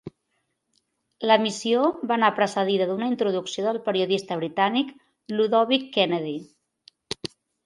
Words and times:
L'emissió 1.31 1.83
va 2.11 2.15
anar 2.15 2.31
precedida 2.39 2.87
d'una 2.93 3.09
introducció 3.11 3.67
del 3.67 3.79
periodista 3.91 4.39
britànic 4.41 4.91
Ludovic 5.37 5.87
Kennedy. 6.01 6.35